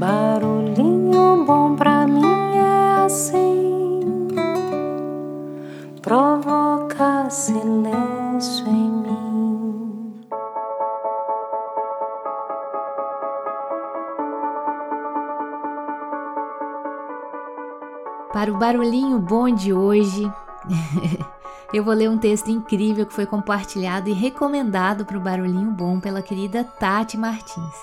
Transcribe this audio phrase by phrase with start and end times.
[0.00, 4.00] Barulhinho bom pra mim é assim,
[6.00, 10.26] provoca silêncio em mim.
[18.32, 20.32] Para o barulhinho bom de hoje,
[21.74, 26.00] eu vou ler um texto incrível que foi compartilhado e recomendado para o Barulhinho Bom
[26.00, 27.76] pela querida Tati Martins,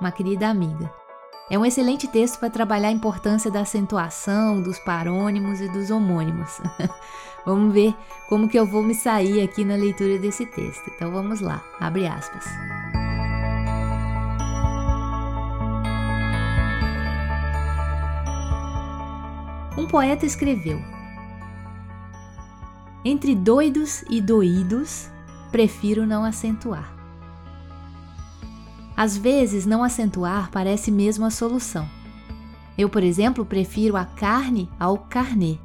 [0.00, 1.05] uma querida amiga.
[1.48, 6.60] É um excelente texto para trabalhar a importância da acentuação, dos parônimos e dos homônimos.
[7.46, 7.94] vamos ver
[8.28, 10.90] como que eu vou me sair aqui na leitura desse texto.
[10.96, 12.44] Então vamos lá, abre aspas.
[19.78, 20.82] Um poeta escreveu:
[23.04, 25.08] Entre doidos e doídos,
[25.52, 26.95] prefiro não acentuar.
[28.96, 31.86] Às vezes, não acentuar parece mesmo a solução.
[32.78, 35.58] Eu, por exemplo, prefiro a carne ao carnê.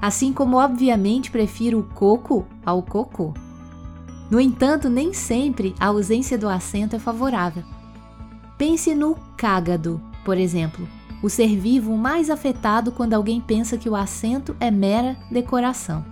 [0.00, 3.32] Assim como, obviamente, prefiro o coco ao cocô.
[4.30, 7.64] No entanto, nem sempre a ausência do acento é favorável.
[8.58, 10.86] Pense no cágado, por exemplo,
[11.22, 16.04] o ser vivo mais afetado quando alguém pensa que o acento é mera decoração.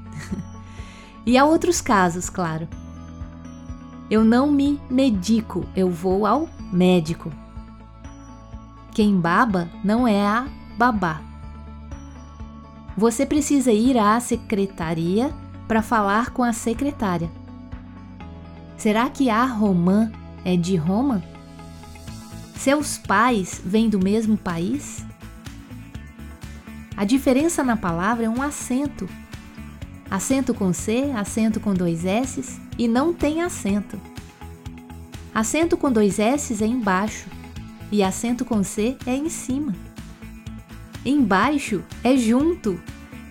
[1.27, 2.67] e há outros casos, claro.
[4.09, 7.33] Eu não me medico, eu vou ao médico.
[8.93, 10.47] Quem baba não é a
[10.79, 11.21] babá.
[12.97, 15.35] Você precisa ir à secretaria
[15.67, 17.31] para falar com a secretária.
[18.77, 20.11] Será que a romã
[20.45, 21.23] é de Roma?
[22.55, 25.05] Seus pais vêm do mesmo país?
[26.97, 29.09] A diferença na palavra é um acento
[30.11, 34.01] acento com C, acento com dois S e não tem acento.
[35.35, 37.29] Acento com dois S é embaixo
[37.91, 39.75] e acento com C é em cima.
[41.05, 42.81] Embaixo é junto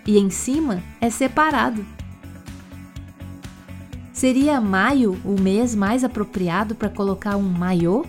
[0.06, 1.86] e em cima é separado.
[4.14, 8.06] Seria maio o mês mais apropriado para colocar um maiô?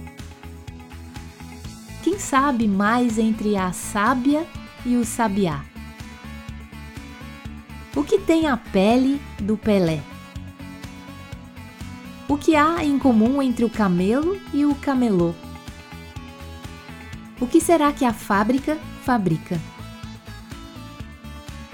[2.05, 4.47] Quem sabe mais entre a sábia
[4.85, 5.65] e o sabiá?
[7.97, 10.03] O que tem a pele do Pelé?
[12.29, 15.35] O que há em comum entre o camelo e o camelô?
[17.41, 19.59] O que será que a fábrica fabrica?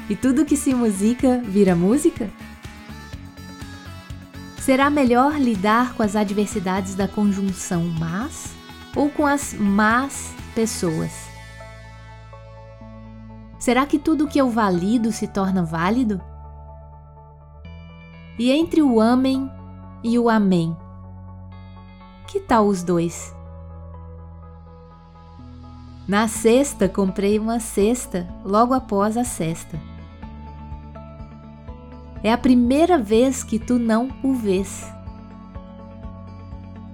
[0.08, 2.30] E tudo que se musica vira música?
[4.60, 8.52] Será melhor lidar com as adversidades da conjunção mas
[8.94, 11.31] ou com as más pessoas?
[13.62, 16.20] Será que tudo que eu valido se torna válido?
[18.36, 19.48] E entre o amém
[20.02, 20.76] e o amém,
[22.26, 23.32] que tal os dois?
[26.08, 29.78] Na sexta, comprei uma cesta logo após a sexta.
[32.20, 34.92] É a primeira vez que tu não o vês.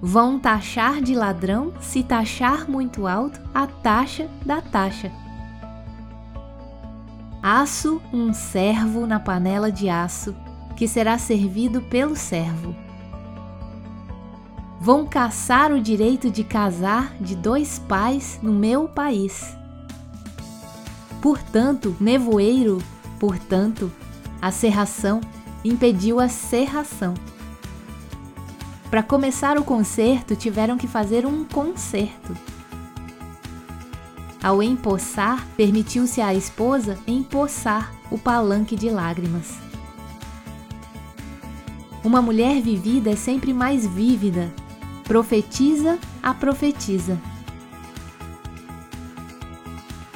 [0.02, 5.10] Vão taxar de ladrão se taxar muito alto a taxa da taxa.
[7.50, 10.36] Aço um servo na panela de aço,
[10.76, 12.76] que será servido pelo servo.
[14.78, 19.56] Vão caçar o direito de casar de dois pais no meu país.
[21.22, 22.82] Portanto, nevoeiro,
[23.18, 23.90] portanto,
[24.42, 25.18] a serração
[25.64, 27.14] impediu a serração.
[28.90, 32.36] Para começar o concerto, tiveram que fazer um concerto.
[34.42, 39.56] Ao empossar, permitiu-se à esposa empossar o palanque de lágrimas.
[42.04, 44.52] Uma mulher vivida é sempre mais vívida,
[45.02, 47.18] profetiza a profetiza.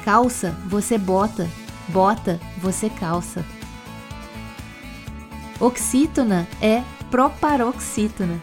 [0.05, 1.49] Calça, você bota,
[1.89, 3.45] bota, você calça.
[5.59, 8.41] Oxítona é proparoxítona.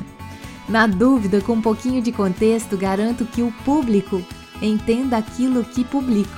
[0.68, 4.22] Na dúvida, com um pouquinho de contexto, garanto que o público
[4.66, 6.34] entenda aquilo que publico.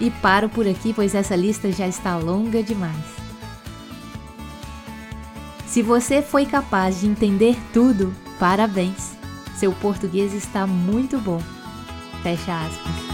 [0.00, 3.22] E paro por aqui, pois essa lista já está longa demais.
[5.66, 9.12] Se você foi capaz de entender tudo, parabéns!
[9.56, 11.40] Seu português está muito bom.
[12.22, 13.11] Fecha aspas.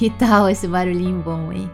[0.00, 1.70] Que tal esse barulhinho bom, hein?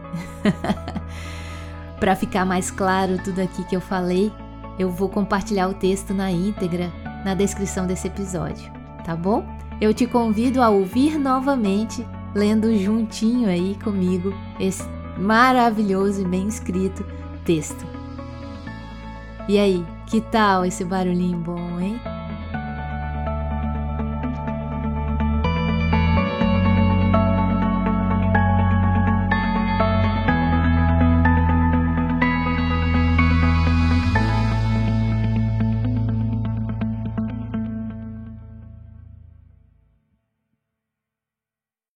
[2.01, 4.33] Para ficar mais claro tudo aqui que eu falei,
[4.81, 6.93] eu vou compartilhar o texto na íntegra
[7.25, 8.69] na descrição desse episódio,
[9.05, 9.47] tá bom?
[9.81, 14.83] Eu te convido a ouvir novamente lendo juntinho aí comigo esse
[15.17, 17.07] maravilhoso e bem escrito
[17.45, 17.87] texto.
[19.49, 22.01] E aí, que tal esse barulhinho bom, hein?